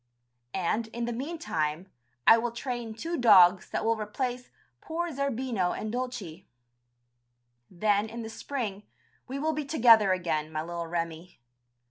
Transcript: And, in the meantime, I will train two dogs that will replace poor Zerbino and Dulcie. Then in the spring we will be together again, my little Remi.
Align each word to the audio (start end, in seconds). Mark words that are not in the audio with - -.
And, 0.55 0.87
in 0.87 1.05
the 1.05 1.13
meantime, 1.13 1.91
I 2.25 2.39
will 2.39 2.51
train 2.51 2.95
two 2.95 3.17
dogs 3.19 3.69
that 3.69 3.85
will 3.85 3.95
replace 3.95 4.49
poor 4.81 5.11
Zerbino 5.11 5.73
and 5.73 5.91
Dulcie. 5.91 6.47
Then 7.69 8.09
in 8.09 8.23
the 8.23 8.29
spring 8.31 8.81
we 9.27 9.37
will 9.37 9.53
be 9.53 9.63
together 9.63 10.11
again, 10.11 10.51
my 10.51 10.63
little 10.63 10.87
Remi. 10.87 11.39